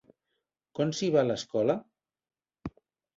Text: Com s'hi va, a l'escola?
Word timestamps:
Com 0.79 0.93
s'hi 0.99 1.09
va, 1.15 1.21
a 1.25 1.29
l'escola? 1.31 1.75